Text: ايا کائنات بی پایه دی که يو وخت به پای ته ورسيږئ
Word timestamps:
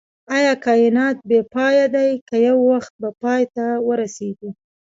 ايا 0.35 0.53
کائنات 0.65 1.15
بی 1.29 1.39
پایه 1.53 1.85
دی 1.95 2.09
که 2.27 2.35
يو 2.47 2.57
وخت 2.71 2.93
به 3.01 3.09
پای 3.21 3.43
ته 3.55 3.65
ورسيږئ 3.87 4.49